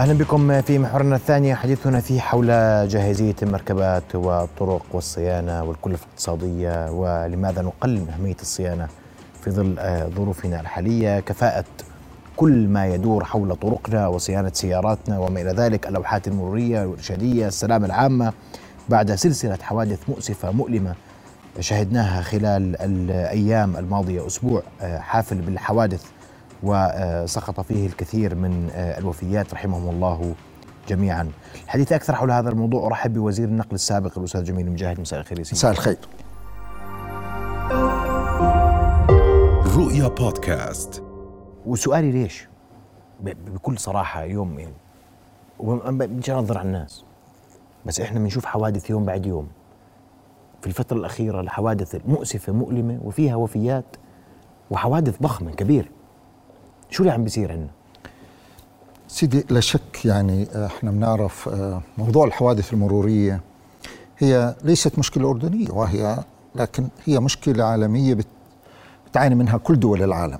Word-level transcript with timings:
أهلا 0.00 0.12
بكم 0.12 0.60
في 0.60 0.78
محورنا 0.78 1.16
الثاني 1.16 1.54
حديثنا 1.54 2.00
فيه 2.00 2.20
حول 2.20 2.46
جاهزية 2.88 3.34
المركبات 3.42 4.14
والطرق 4.14 4.86
والصيانة 4.92 5.64
والكلفه 5.64 6.04
الاقتصادية 6.04 6.90
ولماذا 6.90 7.62
نقلل 7.62 8.00
من 8.00 8.08
أهمية 8.08 8.36
الصيانة 8.42 8.88
في 9.44 9.50
ظل 9.50 9.78
آه، 9.78 10.08
ظروفنا 10.08 10.60
الحالية 10.60 11.20
كفاءة 11.20 11.64
كل 12.36 12.68
ما 12.68 12.86
يدور 12.86 13.24
حول 13.24 13.56
طرقنا 13.56 14.06
وصيانة 14.06 14.50
سياراتنا 14.54 15.18
وما 15.18 15.40
إلى 15.40 15.50
ذلك 15.50 15.86
اللوحات 15.86 16.28
المرورية 16.28 16.86
والإرشادية 16.86 17.46
السلامه 17.46 17.86
العامة. 17.86 18.32
بعد 18.88 19.14
سلسلة 19.14 19.58
حوادث 19.62 20.08
مؤسفة 20.08 20.50
مؤلمة 20.50 20.94
شهدناها 21.60 22.22
خلال 22.22 22.76
الأيام 22.80 23.76
الماضية 23.76 24.26
أسبوع 24.26 24.62
آه، 24.80 24.98
حافل 24.98 25.36
بالحوادث 25.36 26.04
وسقط 26.62 27.60
فيه 27.60 27.86
الكثير 27.86 28.34
من 28.34 28.70
الوفيات 28.74 29.54
رحمهم 29.54 29.90
الله 29.90 30.34
جميعا. 30.88 31.30
الحديث 31.64 31.92
أكثر 31.92 32.14
حول 32.14 32.30
هذا 32.30 32.50
الموضوع 32.50 32.86
أرحب 32.86 33.12
بوزير 33.14 33.48
النقل 33.48 33.74
السابق 33.74 34.18
الأستاذ 34.18 34.44
جميل 34.44 34.72
مجاهد 34.72 35.00
مساء 35.00 35.20
الخير 35.20 35.40
مساء 35.40 35.70
الخير. 35.70 35.98
رؤيا 39.76 40.08
بودكاست. 40.08 41.02
وسؤالي 41.66 42.12
ليش؟ 42.12 42.48
بكل 43.20 43.78
صراحة 43.78 44.22
يوم 44.22 44.58
يعني 44.58 44.74
بديش 45.60 46.30
أنظر 46.30 46.58
على 46.58 46.66
الناس 46.66 47.04
بس 47.86 48.00
إحنا 48.00 48.18
بنشوف 48.18 48.44
حوادث 48.44 48.90
يوم 48.90 49.04
بعد 49.04 49.26
يوم. 49.26 49.48
في 50.60 50.66
الفترة 50.66 50.96
الأخيرة 50.96 51.40
الحوادث 51.40 52.00
مؤسفة 52.08 52.52
مؤلمة 52.52 52.98
وفيها 53.04 53.36
وفيات 53.36 53.84
وحوادث 54.70 55.22
ضخمة 55.22 55.50
كبيرة 55.50 55.88
شو 57.00 57.04
اللي 57.04 57.14
عم 57.14 57.24
بيصير 57.24 57.52
عندنا؟ 57.52 57.70
سيدي 59.08 59.44
لا 59.50 59.60
شك 59.60 60.04
يعني 60.04 60.46
آه، 60.54 60.66
إحنا 60.66 60.90
بنعرف 60.90 61.48
آه، 61.48 61.82
موضوع 61.98 62.26
الحوادث 62.26 62.72
المرورية 62.72 63.40
هي 64.18 64.54
ليست 64.64 64.98
مشكلة 64.98 65.30
أردنية 65.30 65.70
وهي 65.70 66.18
لكن 66.54 66.88
هي 67.04 67.20
مشكلة 67.20 67.64
عالمية 67.64 68.16
بتعاني 69.10 69.34
منها 69.34 69.56
كل 69.58 69.80
دول 69.80 70.02
العالم 70.02 70.38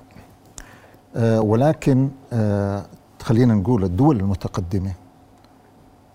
آه، 1.15 1.41
ولكن 1.41 2.09
خلينا 3.21 3.53
نقول 3.53 3.83
الدول 3.83 4.19
المتقدمة 4.19 4.93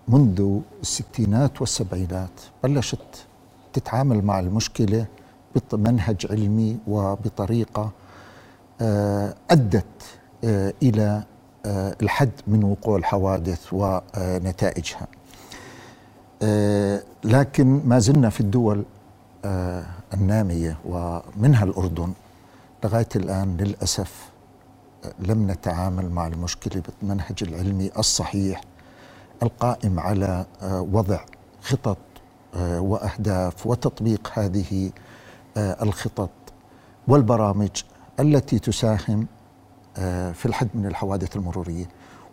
منذ 0.07 0.59
الستينات 0.81 1.61
والسبعينات 1.61 2.41
بلشت 2.63 3.25
تتعامل 3.73 4.25
مع 4.25 4.39
المشكلة 4.39 5.05
بمنهج 5.71 6.27
علمي 6.29 6.77
وبطريقة 6.87 7.91
آه، 8.81 9.33
إلى 10.43 11.23
آه، 11.65 11.95
الحد 12.01 12.31
من 12.47 12.63
وقوع 12.63 12.97
الحوادث 12.97 13.73
ونتائجها. 13.73 15.07
آه، 16.41 17.03
لكن 17.23 17.81
ما 17.85 17.99
زلنا 17.99 18.29
في 18.29 18.41
الدول 18.41 18.85
النامية 20.13 20.77
ومنها 20.85 21.63
الأردن 21.63 22.13
لغاية 22.83 23.07
الآن 23.15 23.57
للأسف 23.57 24.29
لم 25.19 25.51
نتعامل 25.51 26.09
مع 26.09 26.27
المشكلة 26.27 26.81
بالمنهج 26.81 27.35
العلمي 27.41 27.91
الصحيح 27.97 28.61
القائم 29.43 29.99
على 29.99 30.45
وضع 30.63 31.19
خطط 31.61 31.97
وأهداف 32.59 33.67
وتطبيق 33.67 34.31
هذه 34.33 34.91
الخطط 35.57 36.29
والبرامج 37.07 37.83
التي 38.19 38.59
تساهم 38.59 39.21
آه، 39.21 39.36
في 40.33 40.45
الحد 40.45 40.67
من 40.73 40.85
الحوادث 40.85 41.35
المرورية 41.35 41.85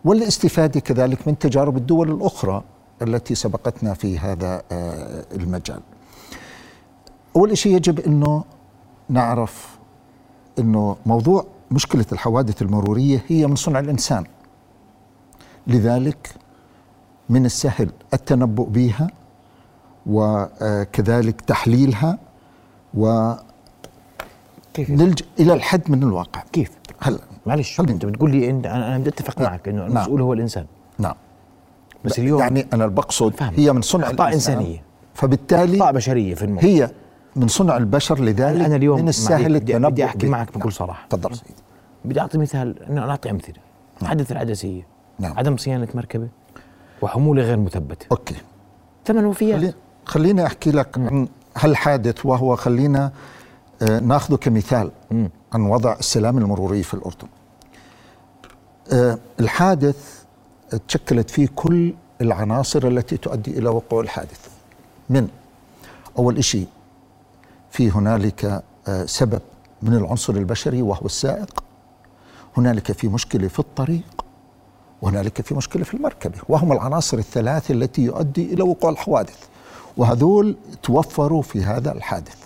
والاستفادة 0.05 0.79
كذلك 0.79 1.27
من 1.27 1.39
تجارب 1.39 1.77
الدول 1.77 2.11
الأخرى 2.11 2.63
التي 3.01 3.35
سبقتنا 3.35 3.93
في 3.93 4.19
هذا 4.19 4.61
آه، 4.71 5.25
المجال. 5.31 5.79
أول 7.35 7.57
شيء 7.57 7.75
يجب 7.75 7.99
إنه 7.99 8.43
نعرف 9.09 9.77
إنه 10.59 10.97
موضوع 11.05 11.45
مشكلة 11.71 12.05
الحوادث 12.11 12.61
المرورية 12.61 13.23
هي 13.27 13.47
من 13.47 13.55
صنع 13.55 13.79
الإنسان. 13.79 14.23
لذلك 15.67 16.35
من 17.29 17.45
السهل 17.45 17.89
التنبؤ 18.13 18.63
بها 18.69 19.07
وكذلك 20.05 21.41
تحليلها 21.41 22.17
و 22.93 23.33
كيف 24.73 24.89
نلجأ 24.89 25.25
إلى 25.39 25.53
الحد 25.53 25.91
من 25.91 26.03
الواقع 26.03 26.43
كيف 26.51 26.71
هلا 27.05 27.19
معلش 27.45 27.79
انت 27.79 28.05
بتقول 28.05 28.31
لي 28.31 28.49
انت 28.49 28.65
أنا 28.65 28.97
بدي 28.97 29.09
أتفق 29.09 29.39
نعم. 29.39 29.51
معك 29.51 29.67
إنه 29.67 29.81
نعم. 29.81 29.87
المسؤول 29.87 30.21
هو 30.21 30.33
الإنسان. 30.33 30.65
نعم. 30.99 31.13
بس 32.05 32.19
اليوم 32.19 32.39
يعني 32.39 32.67
أنا 32.73 32.87
بقصد. 32.87 33.33
هي 33.39 33.73
من 33.73 33.81
صنع 33.81 34.07
أخطاء 34.07 34.33
إنسانية. 34.33 34.83
فبالتالي 35.13 35.77
أخطاء 35.77 35.93
بشرية 35.93 36.35
في 36.35 36.45
الموضوع 36.45 36.69
هي 36.69 36.91
من 37.35 37.47
صنع 37.47 37.77
البشر 37.77 38.19
لذلك 38.19 38.65
أنا 38.65 38.75
اليوم 38.75 39.01
من 39.01 39.09
السهل 39.09 39.55
التنبؤ 39.55 39.89
بدي 39.89 40.05
أحكي 40.05 40.27
معك 40.27 40.57
بكل 40.57 40.71
صراحة. 40.71 41.07
تفضل 41.09 41.35
سيدي. 41.35 41.53
بدي 42.05 42.19
أعطي 42.19 42.37
مثال 42.37 42.83
انه 42.83 43.05
نعطي 43.05 43.31
أمثلة. 43.31 43.55
نعم. 44.01 44.11
حدث 44.11 44.31
العدسية. 44.31 44.87
نعم. 45.19 45.37
عدم 45.37 45.57
صيانة 45.57 45.87
مركبة 45.93 46.27
وحمولة 47.01 47.43
غير 47.43 47.57
مثبتة. 47.57 48.05
أوكي. 48.11 48.35
ثمان 49.05 49.25
وفيات. 49.25 49.59
خلي... 49.59 49.73
خليني 50.05 50.45
أحكي 50.45 50.71
لك 50.71 50.97
عن 50.97 51.27
هالحادث 51.57 52.25
وهو 52.25 52.55
خلينا 52.55 53.11
آه 53.81 53.99
ناخذه 53.99 54.35
كمثال. 54.35 54.91
م. 55.11 55.27
عن 55.55 55.61
وضع 55.61 55.93
السلام 55.93 56.37
المروري 56.37 56.83
في 56.83 56.93
الأردن. 56.93 57.27
آه، 58.93 59.17
الحادث 59.39 60.23
تشكلت 60.87 61.29
فيه 61.29 61.47
كل 61.55 61.93
العناصر 62.21 62.87
التي 62.87 63.17
تؤدي 63.17 63.57
إلى 63.57 63.69
وقوع 63.69 64.01
الحادث. 64.01 64.47
من 65.09 65.27
أول 66.17 66.43
شيء 66.43 66.67
في 67.71 67.91
هنالك 67.91 68.63
آه، 68.87 69.05
سبب 69.05 69.41
من 69.81 69.93
العنصر 69.93 70.33
البشري 70.33 70.81
وهو 70.81 71.05
السائق. 71.05 71.63
هنالك 72.57 72.91
في 72.91 73.07
مشكلة 73.07 73.47
في 73.47 73.59
الطريق 73.59 74.25
وهنالك 75.01 75.41
في 75.41 75.55
مشكلة 75.55 75.83
في 75.83 75.93
المركبة 75.93 76.37
وهم 76.49 76.71
العناصر 76.71 77.17
الثلاث 77.17 77.71
التي 77.71 78.01
يؤدي 78.01 78.53
إلى 78.53 78.63
وقوع 78.63 78.91
الحوادث. 78.91 79.37
وهذول 79.97 80.57
توفروا 80.83 81.41
في 81.41 81.63
هذا 81.63 81.91
الحادث. 81.91 82.37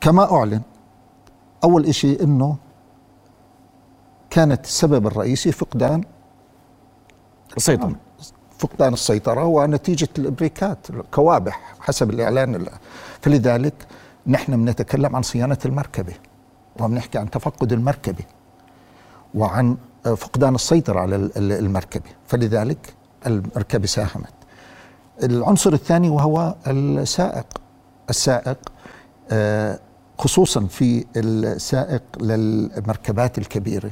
كما 0.00 0.32
أعلن 0.32 0.60
أول 1.64 1.94
شيء 1.94 2.22
أنه 2.22 2.56
كانت 4.30 4.64
السبب 4.64 5.06
الرئيسي 5.06 5.52
فقدان 5.52 6.04
السيطرة. 7.56 7.96
فقدان 8.58 8.92
السيطرة 8.92 9.44
ونتيجة 9.44 10.08
البريكات 10.18 10.86
كوابح 11.14 11.74
حسب 11.80 12.10
الإعلان 12.10 12.66
فلذلك 13.20 13.74
نحن 14.26 14.64
بنتكلم 14.64 15.16
عن 15.16 15.22
صيانة 15.22 15.58
المركبة 15.64 16.12
وبنحكي 16.80 17.18
عن 17.18 17.30
تفقد 17.30 17.72
المركبة 17.72 18.24
وعن 19.34 19.76
فقدان 20.04 20.54
السيطرة 20.54 21.00
على 21.00 21.16
المركبة. 21.36 22.10
فلذلك 22.26 22.94
المركبة 23.26 23.86
ساهمت. 23.86 24.34
العنصر 25.22 25.72
الثاني 25.72 26.08
وهو 26.08 26.54
السائق. 26.66 27.46
السائق 28.10 28.58
آه، 29.30 29.78
خصوصا 30.18 30.66
في 30.66 31.04
السائق 31.16 32.02
للمركبات 32.20 33.38
الكبيرة 33.38 33.90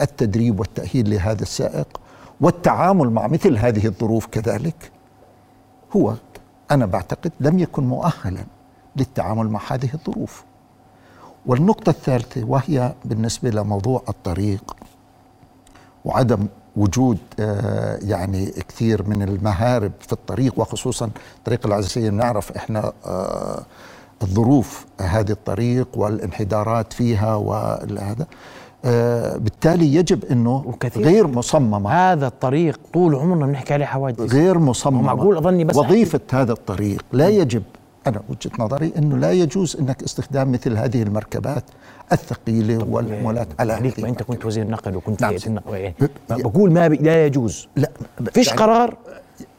التدريب 0.00 0.60
والتأهيل 0.60 1.10
لهذا 1.10 1.42
السائق 1.42 2.00
والتعامل 2.40 3.10
مع 3.10 3.26
مثل 3.26 3.56
هذه 3.56 3.86
الظروف 3.86 4.26
كذلك 4.26 4.90
هو 5.96 6.14
أنا 6.70 6.86
بعتقد 6.86 7.32
لم 7.40 7.58
يكن 7.58 7.84
مؤهلا 7.84 8.44
للتعامل 8.96 9.48
مع 9.48 9.60
هذه 9.70 9.88
الظروف. 9.94 10.44
والنقطة 11.46 11.90
الثالثة 11.90 12.44
وهي 12.44 12.94
بالنسبة 13.04 13.50
لموضوع 13.50 14.02
الطريق 14.08 14.76
وعدم 16.04 16.46
وجود 16.76 17.18
آه، 17.40 17.98
يعني 18.02 18.46
كثير 18.46 19.08
من 19.08 19.22
المهارب 19.22 19.92
في 20.00 20.12
الطريق 20.12 20.60
وخصوصا 20.60 21.10
طريق 21.44 21.66
العزيزية 21.66 22.10
نعرف 22.10 22.52
إحنا 22.52 22.92
الظروف 24.22 24.86
هذه 25.00 25.30
الطريق 25.30 25.88
والانحدارات 25.94 26.92
فيها 26.92 27.34
وهذا 27.34 28.26
آه 28.84 29.36
بالتالي 29.36 29.94
يجب 29.94 30.24
إنه 30.24 30.64
وكثير. 30.66 31.04
غير 31.04 31.26
مصممة. 31.26 31.90
هذا 31.90 32.26
الطريق 32.26 32.80
طول 32.94 33.14
عمرنا 33.14 33.46
بنحكي 33.46 33.74
عليه 33.74 33.86
حوادث. 33.86 34.34
غير 34.34 34.58
مصممة. 34.58 35.02
معقول 35.02 35.36
أظني 35.36 35.64
بس 35.64 35.76
وظيفة 35.76 36.20
أحكي. 36.26 36.36
هذا 36.36 36.52
الطريق 36.52 37.04
لا 37.12 37.28
يجب 37.28 37.62
أنا 38.06 38.20
وجهة 38.28 38.50
نظري 38.58 38.92
إنه 38.98 39.16
لا 39.16 39.32
يجوز 39.32 39.76
إنك 39.80 40.02
استخدام 40.02 40.52
مثل 40.52 40.76
هذه 40.76 41.02
المركبات 41.02 41.64
الثقيلة 42.12 42.86
والحمولات 42.90 43.48
على 43.58 43.72
عليك 43.72 44.00
ما 44.00 44.08
أنت 44.08 44.22
كنت 44.22 44.46
وزير 44.46 44.70
نقل 44.70 44.96
وكنت 44.96 45.22
نعم. 45.22 45.36
النقل 45.46 45.74
يعني 45.74 45.94
بقول 46.30 46.72
ما 46.72 46.88
لا 46.88 47.26
يجوز. 47.26 47.68
لا 47.76 47.90
فيش 48.32 48.46
يعني 48.46 48.60
قرار؟ 48.60 48.96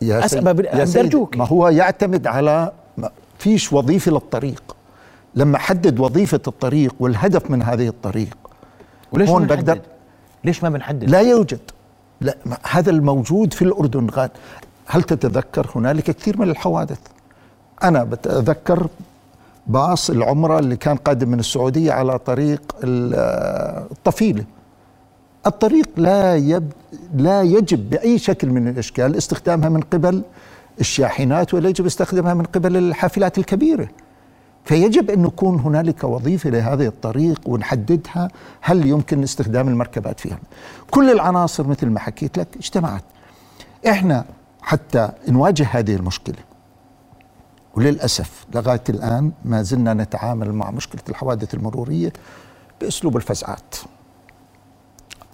يا 0.02 0.28
سيد 0.28 0.66
يا 0.74 0.86
سيد 0.86 1.28
ما 1.36 1.48
هو 1.48 1.68
يعتمد 1.68 2.28
على 2.28 2.72
فيش 3.44 3.74
وظيفة 3.74 4.12
للطريق. 4.12 4.76
لما 5.36 5.58
حدد 5.58 6.00
وظيفة 6.00 6.42
الطريق 6.48 6.96
والهدف 7.00 7.52
من 7.52 7.64
هذه 7.64 7.88
الطريق 7.88 8.38
وليش 9.12 9.30
هون 9.30 9.48
بقدر 9.48 9.80
ليش 10.44 10.64
ما 10.64 10.70
بنحدد؟ 10.70 11.10
لا 11.10 11.22
يوجد. 11.22 11.60
لا 12.22 12.38
هذا 12.64 12.90
الموجود 12.90 13.54
في 13.54 13.62
الأردن 13.62 14.08
غاد. 14.10 14.32
هل 14.86 15.04
تتذكر 15.04 15.70
هنالك 15.76 16.04
كثير 16.04 16.40
من 16.40 16.50
الحوادث؟ 16.50 17.00
أنا 17.84 18.04
بتذكر 18.04 18.88
باص 19.68 20.10
العمرة 20.10 20.60
اللي 20.60 20.76
كان 20.76 20.96
قادم 20.96 21.30
من 21.30 21.40
السعودية 21.40 21.92
على 21.92 22.20
طريق 22.20 22.62
الطفيلة. 22.84 24.44
الطريق 25.46 25.90
لا 25.98 26.36
يب 26.36 26.72
لا 27.16 27.42
يجب 27.42 27.90
بأي 27.90 28.20
شكل 28.20 28.50
من 28.50 28.68
الأشكال 28.68 29.16
استخدامها 29.16 29.70
من 29.70 29.82
قبل 29.82 30.24
الشاحنات 30.80 31.54
ولا 31.54 31.70
يجب 31.70 31.86
استخدامها 31.86 32.34
من 32.34 32.44
قبل 32.44 32.78
الحافلات 32.78 33.38
الكبيرة. 33.38 33.88
فيجب 34.66 35.10
أن 35.10 35.26
يكون 35.26 35.60
هنالك 35.60 36.04
وظيفة 36.04 36.50
لهذه 36.50 36.88
الطريق 36.88 37.42
ونحددها. 37.46 38.30
هل 38.62 38.88
يمكن 38.88 39.24
استخدام 39.24 39.68
المركبات 39.68 40.20
فيها؟ 40.20 40.40
كل 40.92 41.12
العناصر 41.12 41.68
مثل 41.68 41.88
ما 41.88 42.00
حكيت 42.00 42.38
لك 42.38 42.48
اجتمعت. 42.58 43.04
إحنا 43.88 44.26
حتى 44.62 45.10
نواجه 45.28 45.68
هذه 45.72 45.96
المشكلة. 45.96 46.36
وللأسف 47.76 48.46
لغاية 48.56 48.84
الآن 48.90 49.32
ما 49.46 49.62
زلنا 49.62 49.94
نتعامل 49.94 50.54
مع 50.54 50.72
مشكلة 50.72 51.02
الحوادث 51.10 51.54
المرورية 51.54 52.14
بأسلوب 52.82 53.18
الفزعات. 53.18 53.76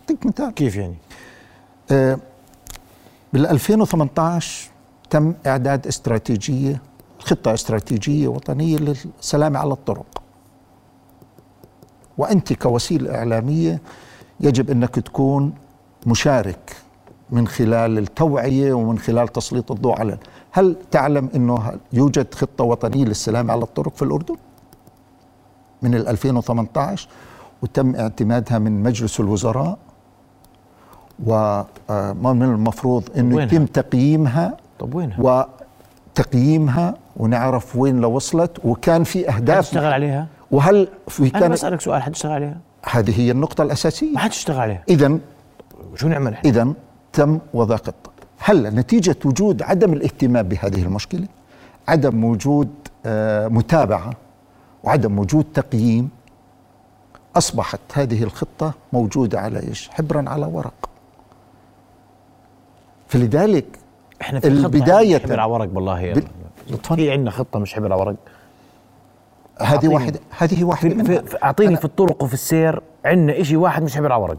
أعطيك 0.01 0.25
مثال. 0.25 0.53
كيف 0.53 0.75
يعني؟ 0.75 0.95
آه 1.91 2.19
بال 3.33 3.47
2018 3.47 4.69
تم 5.09 5.33
إعداد 5.47 5.87
استراتيجية 5.87 6.81
خطة 7.19 7.53
استراتيجية 7.53 8.27
وطنية 8.27 8.77
للسلامه 8.77 9.59
على 9.59 9.73
الطرق 9.73 10.21
وأنت 12.17 12.53
كوسيلة 12.53 13.15
إعلامية 13.15 13.81
يجب 14.39 14.69
أنك 14.69 14.95
تكون 14.95 15.53
مشارك 16.07 16.75
من 17.29 17.47
خلال 17.47 17.97
التوعية 17.97 18.73
ومن 18.73 18.99
خلال 18.99 19.27
تسليط 19.27 19.71
الضوء 19.71 19.99
على 19.99 20.17
هل 20.51 20.75
تعلم 20.91 21.29
أنه 21.35 21.71
يوجد 21.93 22.33
خطة 22.33 22.63
وطنية 22.63 23.05
للسلام 23.05 23.51
على 23.51 23.63
الطرق 23.63 23.95
في 23.95 24.01
الأردن؟ 24.01 24.35
من 25.81 25.95
2018 25.95 27.09
وتم 27.61 27.95
اعتمادها 27.95 28.59
من 28.59 28.83
مجلس 28.83 29.19
الوزراء 29.19 29.77
ومن 31.27 32.43
المفروض 32.43 33.03
أنه 33.17 33.43
يتم 33.43 33.65
تقييمها 33.65 34.57
طب 34.79 34.95
وينها؟ 34.95 35.45
وتقييمها 36.15 36.93
ونعرف 37.17 37.75
وين 37.75 38.01
لو 38.01 38.11
وصلت 38.11 38.65
وكان 38.65 39.03
في 39.03 39.29
أهداف 39.29 39.65
اشتغل 39.65 39.93
عليها؟ 39.93 40.27
وهل 40.51 40.87
في 41.07 41.29
كان 41.29 41.43
أنا 41.43 41.53
بسألك 41.53 41.81
سؤال 41.81 42.01
حد 42.01 42.11
اشتغل 42.11 42.31
عليها؟ 42.31 42.57
هذه 42.91 43.21
هي 43.21 43.31
النقطة 43.31 43.61
الأساسية 43.61 44.13
ما 44.13 44.19
حد 44.19 44.29
اشتغل 44.29 44.59
عليها 44.59 44.83
إذا 44.89 45.17
شو 45.95 46.07
نعمل 46.07 46.35
إذا 46.45 46.73
تم 47.13 47.39
وضع 47.53 47.75
خطة 47.75 48.11
هل 48.39 48.75
نتيجة 48.75 49.15
وجود 49.25 49.61
عدم 49.61 49.93
الاهتمام 49.93 50.47
بهذه 50.47 50.83
المشكلة 50.83 51.27
عدم 51.87 52.23
وجود 52.23 52.69
آه 53.05 53.47
متابعة 53.47 54.13
وعدم 54.83 55.19
وجود 55.19 55.45
تقييم 55.53 56.09
أصبحت 57.35 57.79
هذه 57.93 58.23
الخطة 58.23 58.73
موجودة 58.93 59.39
على 59.39 59.59
إيش 59.59 59.89
حبرا 59.89 60.29
على 60.29 60.45
ورق 60.45 60.89
فلذلك 63.07 63.65
إحنا 64.21 64.39
في 64.39 64.47
البداية 64.47 65.19
حبر 65.19 65.39
على 65.39 65.51
ورق 65.51 65.69
والله 65.73 66.13
ب... 66.13 66.23
في 66.95 67.11
عندنا 67.11 67.31
خطة 67.31 67.59
مش 67.59 67.73
حبر 67.73 67.93
على 67.93 68.01
ورق. 68.01 68.15
هذه 69.61 69.87
واحدة 69.87 70.19
هذه 70.37 70.63
واحدة 70.63 71.03
في 71.03 71.25
في 71.25 71.43
أعطيني 71.43 71.77
في 71.77 71.85
الطرق 71.85 72.23
وفي 72.23 72.33
السير 72.33 72.81
عندنا 73.05 73.43
شيء 73.43 73.57
واحد 73.57 73.83
مش 73.83 73.95
حبر 73.95 74.11
على 74.11 74.23
ورق. 74.23 74.37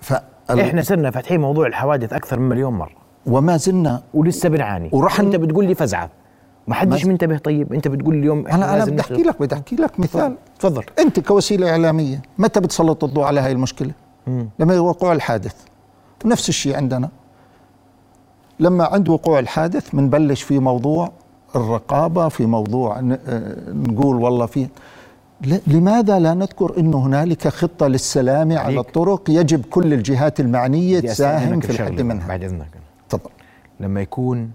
ف 0.00 0.12
إحنا 0.50 0.82
صرنا 0.82 1.10
فاتحين 1.10 1.40
موضوع 1.40 1.66
الحوادث 1.66 2.12
أكثر 2.12 2.38
من 2.38 2.48
مليون 2.48 2.72
مرة. 2.72 2.92
وما 3.26 3.56
زلنا 3.56 4.02
ولسه 4.14 4.48
بنعاني. 4.48 4.88
وراح 4.92 5.20
أنت 5.20 5.36
بتقول 5.36 5.64
لي 5.64 5.74
فزعة. 5.74 6.10
ما 6.66 6.74
حدش 6.74 7.04
منتبه 7.04 7.38
طيب. 7.38 7.72
أنت 7.72 7.88
بتقول 7.88 8.14
لي 8.14 8.20
اليوم 8.20 8.46
أنا 8.46 8.74
أنا 8.74 8.84
بدي 8.84 9.00
أحكي 9.00 9.22
لك 9.22 9.40
بدي 9.40 9.54
أحكي 9.54 9.76
لك 9.76 10.00
مثال. 10.00 10.36
تفضل. 10.58 10.84
أنت 10.98 11.20
كوسيلة 11.20 11.70
إعلامية 11.70 12.22
متى 12.38 12.60
بتسلط 12.60 13.04
الضوء 13.04 13.24
على 13.24 13.40
هاي 13.40 13.52
المشكلة؟ 13.52 13.90
مم. 14.26 14.48
لما 14.58 14.74
يوقع 14.74 15.12
الحادث. 15.12 15.54
نفس 16.24 16.48
الشيء 16.48 16.76
عندنا. 16.76 17.08
لما 18.60 18.84
عند 18.84 19.08
وقوع 19.08 19.38
الحادث 19.38 19.94
بنبلش 19.94 20.42
في 20.42 20.58
موضوع 20.58 21.12
الرقابة 21.56 22.28
في 22.28 22.46
موضوع 22.46 23.00
نقول 23.68 24.16
والله 24.16 24.46
في 24.46 24.68
لماذا 25.66 26.18
لا 26.18 26.34
نذكر 26.34 26.78
انه 26.78 27.06
هنالك 27.06 27.48
خطة 27.48 27.86
للسلامه 27.86 28.58
على 28.58 28.80
الطرق 28.80 29.30
يجب 29.30 29.64
كل 29.64 29.92
الجهات 29.92 30.40
المعنية 30.40 31.00
تساهم 31.00 31.60
في 31.60 31.70
الحد 31.70 32.00
منها؟ 32.00 32.28
بعد 32.28 32.44
إذنك. 32.44 32.68
تفضل. 33.08 33.30
لما 33.80 34.00
يكون 34.00 34.50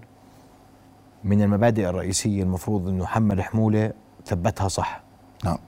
من 1.24 1.42
المبادئ 1.42 1.88
الرئيسية 1.88 2.42
المفروض 2.42 2.88
إنه 2.88 3.06
حمل 3.06 3.42
حمولة 3.42 3.92
ثبتها 4.26 4.68
صح. 4.68 5.02
نعم. 5.44 5.58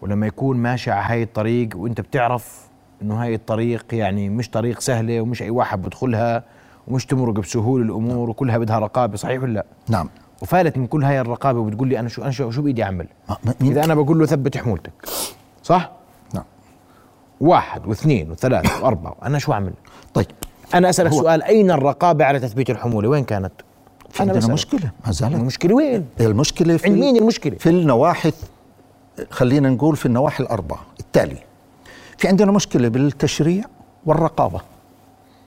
ولما 0.00 0.26
يكون 0.26 0.56
ماشي 0.56 0.90
على 0.90 1.14
هاي 1.14 1.22
الطريق 1.22 1.68
وأنت 1.76 2.00
بتعرف 2.00 2.68
إنه 3.02 3.22
هاي 3.22 3.34
الطريق 3.34 3.84
يعني 3.92 4.28
مش 4.28 4.50
طريق 4.50 4.80
سهلة 4.80 5.20
ومش 5.20 5.42
أي 5.42 5.50
واحد 5.50 5.82
بدخلها 5.82 6.44
ومش 6.90 7.06
تمرق 7.06 7.34
بسهولة 7.34 7.84
الأمور 7.84 8.30
وكلها 8.30 8.58
بدها 8.58 8.78
رقابة 8.78 9.16
صحيح 9.16 9.42
ولا 9.42 9.52
لا؟ 9.52 9.64
نعم 9.88 10.08
وفالت 10.42 10.78
من 10.78 10.86
كل 10.86 11.04
هاي 11.04 11.20
الرقابة 11.20 11.58
وبتقول 11.58 11.88
لي 11.88 12.00
أنا 12.00 12.08
شو 12.08 12.22
أنا 12.22 12.30
شو, 12.30 12.50
شو 12.50 12.62
بإيدي 12.62 12.82
أعمل؟ 12.82 13.06
إذا 13.60 13.84
أنا 13.84 13.94
بقول 13.94 14.18
له 14.18 14.26
ثبت 14.26 14.56
حمولتك 14.56 14.92
صح؟ 15.62 15.90
نعم 16.34 16.44
واحد 17.40 17.86
واثنين 17.86 18.30
وثلاثة 18.30 18.70
وأربعة 18.84 19.16
أنا 19.22 19.38
شو 19.38 19.52
أعمل؟ 19.52 19.72
طيب 20.14 20.26
أنا 20.74 20.90
أسألك 20.90 21.12
سؤال 21.12 21.42
أين 21.42 21.70
الرقابة 21.70 22.24
على 22.24 22.40
تثبيت 22.40 22.70
الحمولة 22.70 23.08
وين 23.08 23.24
كانت؟ 23.24 23.52
في 24.10 24.22
عندنا 24.22 24.52
مشكلة 24.52 24.90
ما 25.06 25.12
زالت 25.12 25.34
المشكلة 25.34 25.74
وين؟ 25.74 26.06
المشكلة 26.20 26.76
في 26.76 26.86
عند 26.88 26.98
مين 26.98 27.16
المشكلة؟ 27.16 27.58
في 27.58 27.68
النواحي 27.68 28.32
خلينا 29.30 29.70
نقول 29.70 29.96
في 29.96 30.06
النواحي 30.06 30.42
الأربعة 30.44 30.80
التالي 31.00 31.38
في 32.18 32.28
عندنا 32.28 32.52
مشكلة 32.52 32.88
بالتشريع 32.88 33.64
والرقابة 34.06 34.60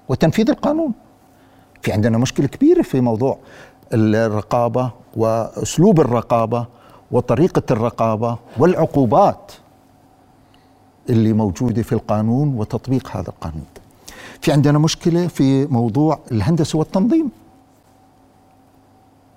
وتنفيذ 0.10 0.50
القانون 0.50 0.94
في 1.84 1.92
عندنا 1.92 2.18
مشكلة 2.18 2.48
كبيرة 2.48 2.82
في 2.82 3.02
موضوع 3.02 3.38
الرقابة 3.94 4.92
وأسلوب 5.16 6.00
الرقابة 6.00 6.66
وطريقة 7.12 7.64
الرقابة 7.72 8.38
والعقوبات 8.58 9.52
اللي 11.10 11.34
موجودة 11.34 11.82
في 11.82 11.94
القانون 11.94 12.58
وتطبيق 12.58 13.18
هذا 13.18 13.30
القانون. 13.30 13.66
في 14.42 14.52
عندنا 14.52 14.80
مشكلة 14.80 15.28
في 15.28 15.66
موضوع 15.66 16.20
الهندسة 16.32 16.80
والتنظيم 16.80 17.30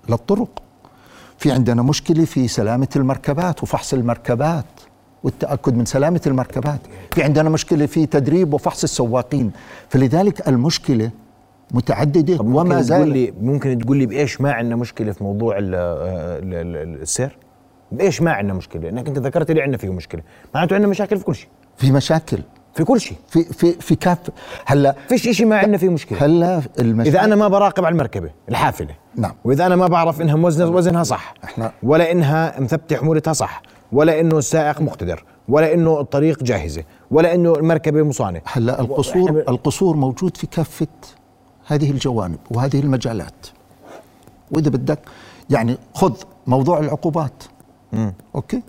للطرق. 0.09 0.49
في 1.37 1.51
عندنا 1.51 1.81
مشكلة 1.81 2.25
في 2.25 2.47
سلامة 2.47 2.87
المركبات 2.95 3.63
وفحص 3.63 3.93
المركبات 3.93 4.65
والتأكد 5.23 5.75
من 5.75 5.85
سلامة 5.85 6.21
المركبات. 6.27 6.79
في 7.11 7.23
عندنا 7.23 7.49
مشكلة 7.49 7.85
في 7.85 8.05
تدريب 8.05 8.53
وفحص 8.53 8.83
السواقين. 8.83 9.51
فلذلك 9.89 10.47
المشكلة 10.47 11.11
متعددة 11.71 12.41
وما 12.41 12.81
زال 12.81 12.97
تقول 12.97 13.13
لي 13.13 13.33
ممكن 13.41 13.77
تقول 13.77 13.97
لي 13.97 14.05
بإيش 14.05 14.41
ما 14.41 14.51
عندنا 14.51 14.75
مشكلة 14.75 15.11
في 15.11 15.23
موضوع 15.23 15.57
ال 15.57 15.75
ال 15.75 16.75
ال 16.75 17.01
السير؟ 17.01 17.37
بإيش 17.91 18.21
ما 18.21 18.31
عندنا 18.31 18.53
مشكلة؟ 18.53 18.81
لانك 18.81 19.07
أنت 19.07 19.17
ذكرت 19.17 19.51
لي 19.51 19.61
عندنا 19.61 19.77
فيه 19.77 19.89
مشكلة. 19.89 20.21
معناته 20.55 20.73
عندنا 20.73 20.89
مشاكل 20.89 21.17
في 21.17 21.23
كل 21.23 21.35
شيء. 21.35 21.49
في 21.77 21.91
مشاكل. 21.91 22.39
في 22.73 22.83
كل 22.83 23.01
شيء. 23.01 23.17
في 23.29 23.43
في 23.43 23.71
في 23.73 23.95
كاف 23.95 24.17
هلا 24.65 24.95
فيش 25.09 25.29
شيء 25.29 25.45
ما 25.45 25.57
عندنا 25.57 25.77
فيه 25.77 25.89
مشكلة. 25.89 26.25
هلا 26.25 26.61
المشاكل 26.79 27.17
إذا 27.17 27.23
أنا 27.25 27.35
ما 27.35 27.47
براقب 27.47 27.85
على 27.85 27.93
المركبة 27.93 28.29
الحافلة 28.49 28.95
نعم. 29.15 29.33
وإذا 29.43 29.65
أنا 29.65 29.75
ما 29.75 29.87
بعرف 29.87 30.21
إنها 30.21 30.35
وزن 30.35 30.73
وزنها 30.73 31.03
صح 31.03 31.33
إحنا 31.43 31.71
ولا 31.83 32.11
إنها 32.11 32.59
مثبتة 32.59 32.95
حمولتها 32.97 33.33
صح 33.33 33.61
ولا 33.91 34.19
إنه 34.19 34.37
السائق 34.37 34.81
مقتدر 34.81 35.23
ولا 35.49 35.73
إنه 35.73 35.99
الطريق 35.99 36.43
جاهزة 36.43 36.83
ولا 37.11 37.35
إنه 37.35 37.53
المركبة 37.55 38.03
مصانة. 38.03 38.41
هلا 38.45 38.81
القصور 38.81 39.43
القصور 39.49 39.95
موجود 39.95 40.37
في 40.37 40.47
كافة 40.47 40.87
هذه 41.67 41.91
الجوانب 41.91 42.37
وهذه 42.51 42.79
المجالات. 42.79 43.47
وإذا 44.51 44.69
بدك 44.69 44.99
يعني 45.49 45.77
خذ 45.93 46.13
موضوع 46.47 46.79
العقوبات. 46.79 47.43
مم. 47.93 48.13
أوكي؟ 48.35 48.61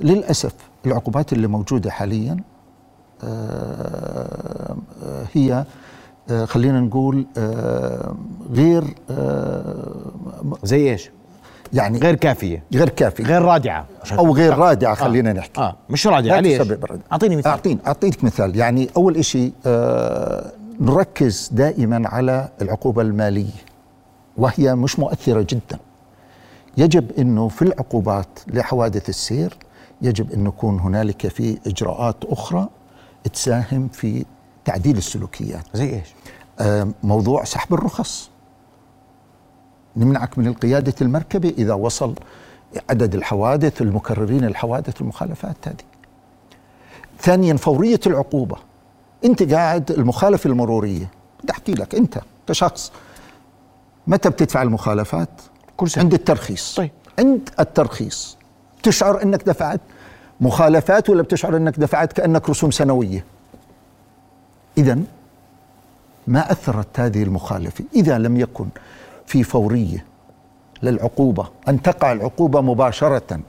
للأسف 0.00 0.54
العقوبات 0.86 1.32
اللي 1.32 1.46
موجودة 1.46 1.90
حاليا 1.90 2.36
آه 3.24 4.76
هي 5.32 5.64
آه 6.30 6.44
خلينا 6.44 6.80
نقول 6.80 7.26
آه 7.38 8.14
غير 8.50 8.84
زي 10.62 10.90
إيش؟ 10.90 11.10
يعني 11.72 11.98
غير 11.98 12.14
كافية. 12.14 12.62
غير 12.74 12.88
كافية. 12.88 13.24
غير 13.24 13.42
رادعة. 13.42 13.86
أو 14.12 14.34
غير 14.34 14.58
رادعة 14.58 14.94
خلينا 14.94 15.32
نحكي. 15.32 15.60
آه. 15.60 15.76
مش 15.90 16.06
رادعة 16.06 16.40
ليش؟ 16.40 16.60
أعطيني 17.12 17.36
مثال. 17.36 17.50
أعطيني 17.50 17.80
أعطيك 17.86 18.24
مثال. 18.24 18.56
يعني 18.56 18.88
أول 18.96 19.24
شيء 19.24 19.52
آه 19.66 20.52
نركز 20.80 21.48
دائما 21.52 22.08
على 22.08 22.48
العقوبة 22.62 23.02
المالية 23.02 23.64
وهي 24.36 24.74
مش 24.74 24.98
مؤثرة 24.98 25.46
جدا. 25.50 25.78
يجب 26.76 27.12
أنه 27.12 27.48
في 27.48 27.62
العقوبات 27.62 28.28
لحوادث 28.46 29.08
السير 29.08 29.56
يجب 30.02 30.32
أن 30.32 30.46
يكون 30.46 30.80
هنالك 30.80 31.28
في 31.28 31.58
إجراءات 31.66 32.16
أخرى 32.24 32.68
تساهم 33.32 33.88
في 33.88 34.24
تعديل 34.64 34.96
السلوكيات. 34.96 35.64
زي 35.74 35.94
إيش؟ 35.94 36.14
آه، 36.60 36.88
موضوع 37.02 37.44
سحب 37.44 37.74
الرخص. 37.74 38.30
نمنعك 39.96 40.38
من 40.38 40.46
القيادة 40.46 40.94
المركبة 41.02 41.48
إذا 41.58 41.74
وصل 41.74 42.14
عدد 42.90 43.14
الحوادث 43.14 43.82
المكررين 43.82 44.44
الحوادث 44.44 45.00
المخالفات 45.00 45.68
هذه. 45.68 45.76
ثانيا 47.20 47.56
فورية 47.56 48.00
العقوبة. 48.06 48.67
أنت 49.24 49.52
قاعد 49.52 49.90
المخالفة 49.90 50.50
المرورية. 50.50 51.10
بدي 51.42 51.52
أحكي 51.52 51.72
لك 51.72 51.94
أنت 51.94 52.18
كشخص 52.48 52.92
متى 54.06 54.30
بتدفع 54.30 54.62
المخالفات؟ 54.62 55.28
كل 55.76 55.90
سنة. 55.90 56.04
عند 56.04 56.14
الترخيص. 56.14 56.74
طيب. 56.74 56.90
عند 57.18 57.50
الترخيص. 57.60 58.36
تشعر 58.82 59.22
أنك 59.22 59.42
دفعت 59.42 59.80
مخالفات 60.40 61.10
ولا 61.10 61.22
بتشعر 61.22 61.56
أنك 61.56 61.78
دفعت 61.78 62.12
كأنك 62.12 62.50
رسوم 62.50 62.70
سنوية؟ 62.70 63.24
إذا 64.78 64.98
ما 66.26 66.52
أثرت 66.52 67.00
هذه 67.00 67.22
المخالفة. 67.22 67.84
إذا 67.94 68.18
لم 68.18 68.36
يكن 68.36 68.68
في 69.26 69.42
فورية 69.42 70.04
للعقوبة 70.82 71.48
أن 71.68 71.82
تقع 71.82 72.12
العقوبة 72.12 72.60
مباشرة. 72.60 73.40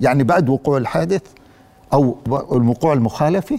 يعني 0.00 0.24
بعد 0.24 0.48
وقوع 0.48 0.78
الحادث 0.78 1.22
أو 1.92 2.16
وقوع 2.28 2.92
المخالفة 2.92 3.58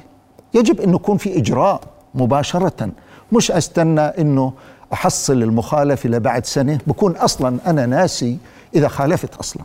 يجب 0.55 0.81
أن 0.81 0.93
يكون 0.93 1.17
في 1.17 1.37
إجراء 1.37 1.81
مباشرة. 2.15 2.89
مش 3.31 3.51
أستنى 3.51 4.01
أنه 4.01 4.53
أحصل 4.93 5.43
المخالفة 5.43 6.09
لبعد 6.09 6.45
سنة. 6.45 6.79
بكون 6.87 7.11
أصلا 7.15 7.57
أنا 7.67 7.85
ناسي 7.85 8.37
إذا 8.75 8.87
خالفت 8.87 9.35
أصلا. 9.35 9.63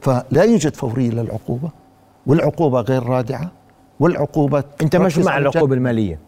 فلا 0.00 0.42
يوجد 0.42 0.76
فورية 0.76 1.10
للعقوبة. 1.10 1.68
والعقوبة 2.26 2.80
غير 2.80 3.02
رادعة. 3.02 3.50
والعقوبة 4.00 4.64
أنت 4.82 4.96
مش 4.96 5.18
مع 5.18 5.38
العقوبة 5.38 5.74
المالية؟ 5.74 6.18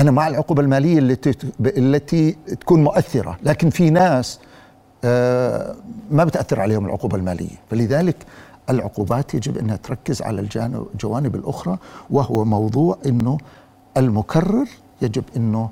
أنا 0.00 0.10
مع 0.10 0.28
العقوبة 0.28 0.62
المالية 0.62 0.98
التي 0.98 1.34
التي 1.60 2.32
تكون 2.60 2.84
مؤثرة. 2.84 3.38
لكن 3.42 3.70
في 3.70 3.90
ناس 3.90 4.40
آه، 5.04 5.74
ما 6.10 6.24
بتأثر 6.24 6.60
عليهم 6.60 6.86
العقوبة 6.86 7.16
المالية. 7.16 7.56
فلذلك 7.70 8.16
العقوبات 8.70 9.34
يجب 9.34 9.58
انها 9.58 9.76
تركز 9.76 10.22
على 10.22 10.40
الجانب- 10.40 10.86
الجوانب 10.94 11.34
الأخرى 11.34 11.78
وهو 12.10 12.44
موضوع 12.44 12.98
إنه 13.06 13.38
المكرر 13.96 14.66
يجب 15.02 15.24
إنه 15.36 15.68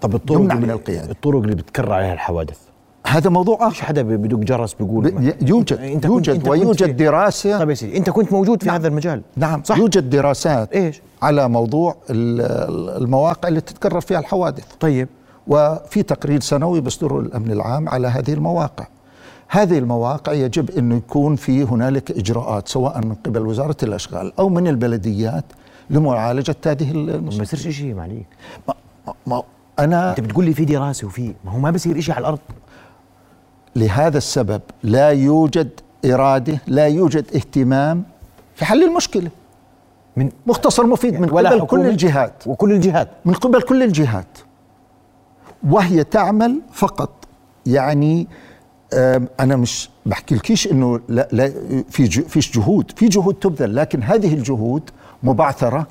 طب 0.00 0.14
الطرق 0.14 0.38
يمنع 0.40 0.54
من 0.54 0.70
القيادة. 0.70 1.10
الطرق 1.10 1.42
اللي 1.42 1.54
بتكرر 1.54 1.92
عليها 1.92 2.12
الحوادث؟ 2.12 2.58
هذا 3.06 3.30
موضوع 3.30 3.56
مش 3.56 3.62
اخر 3.76 3.84
حدا 3.86 4.02
بدق 4.02 4.36
جرس 4.38 4.74
بيقول 4.74 5.10
ب- 5.10 5.48
يوجد 5.48 5.74
كنت- 5.92 6.04
يوجد 6.04 6.36
كنت 6.36 6.48
ويوجد 6.48 6.96
دراسة. 6.96 7.58
طيب 7.58 7.70
يا 7.70 7.74
سيدي 7.74 7.96
إنت 7.96 8.10
كنت 8.10 8.32
موجود 8.32 8.62
في 8.62 8.70
هذا 8.70 8.88
المجال. 8.88 9.22
نعم. 9.36 9.62
صح. 9.64 9.76
يوجد 9.78 10.10
دراسات 10.10 10.72
إيش؟ 10.72 11.02
على 11.22 11.48
موضوع 11.48 11.96
ال- 12.10 13.02
المواقع 13.02 13.48
اللي 13.48 13.60
تتكرر 13.60 14.00
فيها 14.00 14.18
الحوادث. 14.18 14.64
طيب. 14.80 15.08
وفي 15.46 16.02
تقرير 16.02 16.40
سنوي 16.40 16.80
بيصدره 16.80 17.20
الأمن 17.20 17.52
العام 17.52 17.88
على 17.88 18.08
هذه 18.08 18.32
المواقع. 18.32 18.86
هذه 19.48 19.78
المواقع 19.78 20.32
يجب 20.32 20.70
انه 20.70 20.96
يكون 20.96 21.36
في 21.36 21.62
هنالك 21.62 22.10
إجراءات 22.10 22.68
سواء 22.68 23.06
من 23.06 23.14
قبل 23.14 23.46
وزارة 23.46 23.76
الأشغال 23.82 24.32
أو 24.38 24.48
من 24.48 24.68
البلديات 24.68 25.44
لمعالجة 25.90 26.56
هذه 26.66 26.92
ما 26.92 27.14
المشكلة. 27.14 27.42
بصيرش 27.42 27.76
شيء 27.76 27.94
معليك 27.94 28.26
ما 28.68 28.74
ما 29.26 29.42
أنا 29.78 30.10
أنت 30.10 30.20
بتقول 30.20 30.44
لي 30.44 30.54
في 30.54 30.64
دراسة 30.64 31.06
وفي 31.06 31.34
ما 31.44 31.52
هو 31.52 31.58
ما 31.58 31.70
بصير 31.70 32.00
شيء 32.00 32.14
على 32.14 32.20
الأرض 32.20 32.38
لهذا 33.76 34.18
السبب 34.18 34.60
لا 34.82 35.10
يوجد 35.10 35.70
إرادة، 36.04 36.58
لا 36.66 36.86
يوجد 36.86 37.24
اهتمام 37.34 38.04
في 38.54 38.64
حل 38.64 38.84
المشكلة. 38.84 39.30
من 40.16 40.30
مختصر 40.46 40.86
مفيد 40.86 41.20
من 41.20 41.28
قبل 41.28 41.66
كل 41.66 41.86
الجهات. 41.86 42.46
وكل 42.46 42.72
الجهات 42.72 43.08
من 43.24 43.34
قبل 43.34 43.62
كل 43.62 43.82
الجهات 43.82 44.38
وهي 45.68 46.04
تعمل 46.04 46.60
فقط 46.72 47.10
يعني 47.66 48.28
أنا 49.40 49.56
مش 49.56 49.90
بحكي 50.06 50.34
لكيش 50.34 50.72
إنه 50.72 51.00
لا 51.08 51.28
لا 51.32 51.52
في 51.90 52.06
فيش 52.08 52.58
جهود 52.58 52.92
في 52.96 53.08
جهود 53.08 53.34
تبذل 53.34 53.76
لكن 53.76 54.02
هذه 54.02 54.34
الجهود 54.34 54.90
مبعثرة. 55.22 55.86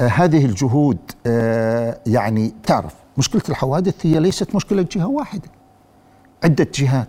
آه، 0.00 0.06
هذه 0.06 0.44
الجهود 0.44 0.98
آه، 1.26 1.98
يعني 2.06 2.54
تعرف 2.62 2.94
مشكلة 3.18 3.42
الحوادث 3.48 4.06
هي 4.06 4.20
ليست 4.20 4.54
مشكلة 4.54 4.86
جهة 4.92 5.06
واحدة 5.06 5.48
عدة 6.44 6.66
جهات. 6.74 7.08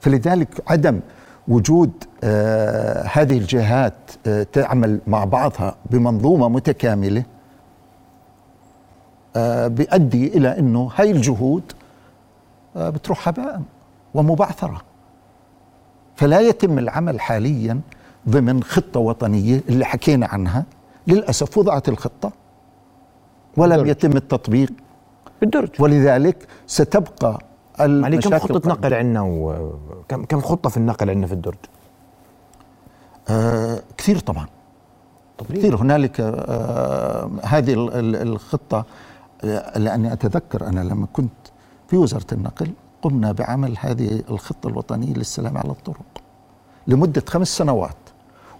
فلذلك 0.00 0.48
عدم 0.66 1.00
وجود 1.48 1.90
آه، 2.24 3.02
هذه 3.12 3.38
الجهات 3.38 3.94
تعمل 4.52 5.00
مع 5.06 5.24
بعضها 5.24 5.76
بمنظومة 5.90 6.48
متكاملة 6.48 7.24
بيؤدي 9.66 10.26
إلى 10.26 10.58
إنه 10.58 10.90
هاي 10.96 11.10
الجهود 11.10 11.72
بتروح 12.76 13.28
هباء 13.28 13.62
ومبعثرة. 14.14 14.80
فلا 16.16 16.40
يتم 16.40 16.78
العمل 16.78 17.20
حاليا 17.20 17.80
ضمن 18.28 18.62
خطة 18.62 19.00
وطنية 19.00 19.60
اللي 19.68 19.84
حكينا 19.84 20.26
عنها. 20.26 20.64
للأسف 21.06 21.58
وضعت 21.58 21.88
الخطة 21.88 22.32
ولم 23.56 23.70
بالدرج. 23.76 23.88
يتم 23.88 24.16
التطبيق. 24.16 24.70
بالدرج 25.40 25.68
ولذلك 25.78 26.46
ستبقى 26.66 27.38
معلي 27.80 28.18
كم 28.18 28.28
المشاكل 28.32 28.54
خطة 28.54 28.68
نقل 28.68 28.94
عندنا 28.94 29.22
وكم 29.22 30.24
كم 30.24 30.40
خطة 30.40 30.70
في 30.70 30.76
النقل 30.76 31.10
عندنا 31.10 31.26
في 31.26 31.32
الدرج؟ 31.32 31.56
آه 33.28 33.82
كثير 33.96 34.18
طبعا. 34.18 34.46
كثير. 35.48 35.76
هنالك 35.76 36.20
آه 36.20 37.30
هذه 37.44 37.74
ال- 37.74 37.92
ال- 37.94 38.28
الخطة 38.28 38.84
آه، 39.44 39.78
لأني 39.78 40.12
أتذكر 40.12 40.66
أنا 40.66 40.80
لما 40.80 41.06
كنت 41.12 41.32
في 41.88 41.96
وزارة 41.96 42.26
النقل 42.32 42.70
قمنا 43.02 43.32
بعمل 43.32 43.76
هذه 43.80 44.22
الخطة 44.30 44.68
الوطنية 44.68 45.14
للسلام 45.14 45.58
على 45.58 45.70
الطرق 45.70 46.22
لمدة 46.86 47.22
خمس 47.28 47.48
سنوات 47.48 47.96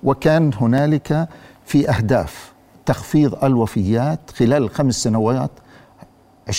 وكان 0.02 0.50
هنالك 0.60 1.28
في 1.64 1.90
أهداف 1.90 2.52
تخفيض 2.86 3.44
الوفيات 3.44 4.30
خلال 4.30 4.62
الخمس 4.62 4.94
سنوات 4.94 5.50
20% 6.50 6.52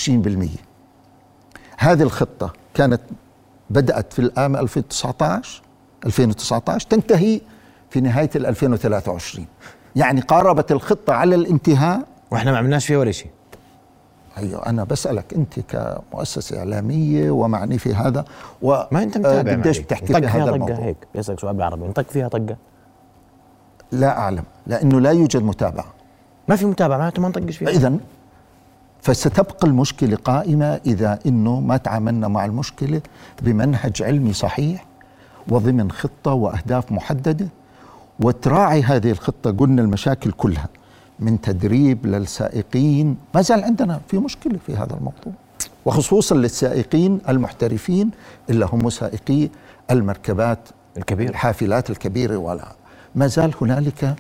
هذه 1.78 2.04
الخطة 2.04 2.54
كانت 2.74 3.02
بدأت 3.70 4.14
في 4.14 4.20
العام 4.20 4.56
2019 4.56 5.62
2019 6.06 6.90
تنتهي 6.90 7.42
في 7.90 8.02
نهاية 8.02 8.30
ال 8.36 8.46
2023 8.46 9.48
يعني 9.96 10.22
قاربت 10.22 10.72
الخطة 10.72 11.14
على 11.14 11.36
الانتهاء. 11.36 12.08
وإحنا 12.32 12.52
ما 12.52 12.58
عملناش 12.58 12.86
فيها 12.88 12.98
ولا 12.98 13.12
شيء. 13.12 13.32
أيوة 14.38 14.66
أنا 14.66 14.84
بسألك 14.84 15.34
أنت 15.34 15.60
كمؤسسة 15.60 16.60
إعلامية 16.60 17.32
ومعني 17.32 17.78
في 17.78 17.94
هذا 17.94 18.26
و 18.62 18.84
ما 18.92 19.04
أنت 19.04 19.18
متابع 19.18 19.52
آه، 19.52 19.56
قديش. 19.56 19.80
بتحكي 19.80 20.06
في 20.06 20.14
فيها 20.14 20.44
هذا 20.44 20.50
الموضوع؟ 20.50 20.76
هيك. 20.76 20.98
بيسألك 21.16 21.40
سؤال 21.40 21.54
بالعربي 21.54 21.88
نطق 21.88 22.10
فيها 22.10 22.28
طقة. 22.28 22.58
لا 23.92 24.18
أعلم 24.20 24.44
لأنه 24.68 25.00
لا 25.00 25.12
يوجد 25.12 25.44
متابعة. 25.44 25.86
ما 26.48 26.56
في 26.56 26.66
متابعة 26.66 26.98
معناته 26.98 27.22
ما 27.22 27.30
نطقش 27.30 27.58
فيها. 27.58 27.70
إذا 27.70 27.98
فستبقى 29.02 29.68
المشكلة 29.68 30.16
قائمة 30.16 30.80
إذا 30.86 31.20
إنه 31.26 31.60
ما 31.60 31.78
تعاملنا 31.78 32.28
مع 32.28 32.46
المشكلة 32.46 33.02
بمنهج 33.42 34.04
علمي 34.04 34.34
صحيح 34.34 34.86
وضمن 35.48 35.92
خطة 35.92 36.34
وأهداف 36.34 36.92
محددة 36.92 37.48
وتراعي 38.20 38.84
هذه 38.84 39.12
الخطة 39.12 39.52
قلنا 39.52 39.82
المشاكل 39.82 40.32
كلها. 40.32 40.68
من 41.20 41.42
تدريب 41.42 42.06
للسائقين. 42.06 43.18
ما 43.36 43.42
زال 43.42 43.64
عندنا 43.64 44.02
في 44.08 44.18
مشكلة 44.18 44.60
في 44.66 44.76
هذا 44.76 44.94
الموضوع 44.94 45.34
وخصوصا 45.86 46.36
للسائقين 46.36 47.22
المحترفين 47.30 48.12
اللي 48.50 48.66
هم 48.66 48.90
سائقي 48.90 49.50
المركبات 49.92 50.60
الكبير 50.98 51.30
الحافلات 51.30 51.90
الكبيرة 51.90 52.38
ولا. 52.38 52.68
ما 53.16 53.28
زال 53.28 53.54
هنالك 53.62 54.16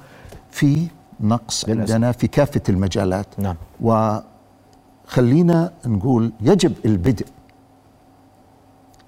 في 0.51 0.88
نقص 1.19 1.69
للأسف. 1.69 1.91
عندنا 1.91 2.12
في 2.12 2.27
كافة 2.27 2.62
المجالات. 2.69 3.27
نعم. 3.38 3.55
وخلينا 3.81 5.71
نقول 5.85 6.31
يجب 6.41 6.73
البدء. 6.85 7.25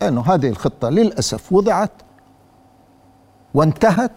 أنه 0.01 0.22
هذه 0.22 0.50
الخطة 0.50 0.89
للأسف 0.89 1.54
وضعت 1.54 1.92
وانتهت 3.54 4.12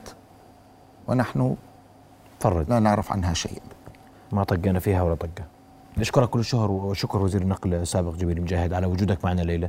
ونحن 1.09 1.57
فرد 2.41 2.71
لا 2.71 2.79
نعرف 2.79 3.13
عنها 3.13 3.35
شيء. 3.35 3.63
ما 4.33 4.45
طقنا 4.45 4.79
فيها 4.79 5.03
ولا 5.03 5.15
طقة. 5.15 5.45
نشكرك 5.99 6.29
كل 6.29 6.39
الشهر 6.41 6.71
وشكر 6.71 7.23
وزير 7.23 7.43
النقل 7.43 7.75
السابق 7.75 8.15
جبير 8.15 8.41
مجاهد 8.41 8.73
على 8.73 8.87
وجودك 8.87 9.25
معنا 9.25 9.43
الليلة 9.43 9.69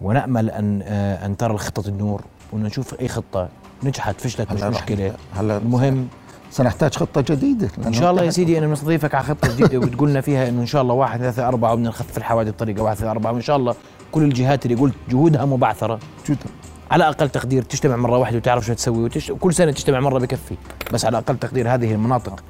ونأمل 0.00 0.50
أن 0.50 0.82
آه، 0.84 1.26
أن 1.26 1.36
ترى 1.36 1.52
الخطة 1.52 1.88
النور 1.88 2.22
وان 2.52 2.62
نشوف 2.62 3.00
أي 3.00 3.08
خطة 3.08 3.48
نجحت 3.82 4.20
فشلت 4.20 4.52
مش 4.52 4.62
مشكلة. 4.62 5.14
هلا 5.34 5.56
المهم 5.56 6.08
سنحتاج 6.50 6.96
خطة 6.96 7.20
جديدة. 7.20 7.68
إن 7.86 7.92
شاء 7.92 8.10
الله 8.10 8.22
يا 8.22 8.30
سيدي 8.30 8.58
أنا 8.58 8.66
نستضيفك 8.66 9.14
على 9.14 9.24
خطة 9.24 9.56
جديدة 9.56 9.78
وتقول 9.78 10.10
لنا 10.10 10.20
فيها 10.20 10.48
إنه 10.48 10.60
إن 10.60 10.66
شاء 10.66 10.82
الله 10.82 10.94
واحد 10.94 11.20
ثلاثة 11.20 11.48
أربعة 11.48 11.72
وبدنا 11.72 11.88
نخفف 11.88 12.18
الحوادث 12.18 12.52
بطريقه 12.54 12.82
واحد 12.82 12.96
ثلاثة 12.96 13.10
أربعة. 13.10 13.32
وإن 13.32 13.40
شاء 13.40 13.56
الله 13.56 13.74
كل 14.12 14.22
الجهات 14.22 14.66
اللي 14.66 14.76
قلت 14.76 14.94
جهودها 15.10 15.44
مبعثرة. 15.44 15.98
جدا. 16.28 16.46
على 16.90 17.08
أقل 17.08 17.28
تقدير 17.28 17.62
تجتمع 17.62 17.96
مرة 17.96 18.18
واحدة 18.18 18.36
وتعرف 18.36 18.66
شو 18.66 18.74
تسوي 18.74 19.04
وتش... 19.04 19.32
كل 19.32 19.54
سنة 19.54 19.72
تجتمع 19.72 20.00
مرة 20.00 20.18
بكفي. 20.18 20.56
بس 20.92 21.04
على 21.04 21.18
أقل 21.18 21.38
تقدير 21.38 21.74
هذه 21.74 21.92
المناطق 21.92 22.44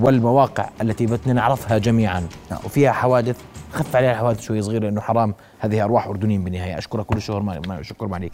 والمواقع 0.00 0.68
التي 0.82 1.06
بدنا 1.06 1.32
نعرفها 1.32 1.78
جميعا. 1.78 2.28
نعم. 2.50 2.60
وفيها 2.64 2.92
حوادث 2.92 3.36
خف 3.72 3.96
عليها 3.96 4.12
الحوادث 4.12 4.40
شوي 4.40 4.62
صغيرة 4.62 4.84
لأنه 4.84 5.00
حرام. 5.00 5.34
هذه 5.58 5.84
أرواح 5.84 6.06
اردنيين 6.06 6.44
بالنهاية. 6.44 6.78
أشكرك 6.78 7.06
كل 7.06 7.16
الشكر 7.16 7.40
ما 7.40 7.82
شكر 7.82 8.14
عليك. 8.14 8.32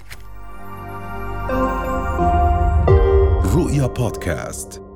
رؤيا 3.55 3.87
بودكاست. 3.87 4.92